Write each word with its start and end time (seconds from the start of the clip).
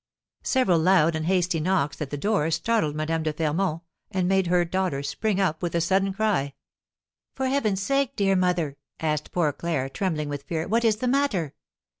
Several 0.41 0.79
loud 0.79 1.15
and 1.15 1.27
hasty 1.27 1.59
knocks 1.59 2.01
at 2.01 2.09
the 2.09 2.17
door 2.17 2.49
startled 2.49 2.95
Madame 2.95 3.21
de 3.21 3.31
Fermont, 3.31 3.83
and 4.09 4.27
made 4.27 4.47
her 4.47 4.65
daughter 4.65 5.03
spring 5.03 5.39
up 5.39 5.61
with 5.61 5.75
a 5.75 5.79
sudden 5.79 6.11
cry. 6.11 6.55
"For 7.35 7.45
heaven's 7.45 7.83
sake, 7.83 8.15
dear 8.15 8.35
mother," 8.35 8.77
asked 8.99 9.31
poor 9.31 9.53
Claire, 9.53 9.89
trembling 9.89 10.27
with 10.27 10.41
fear, 10.41 10.67
"what 10.67 10.83
is 10.83 10.95
the 10.95 11.07
matter?" 11.07 11.53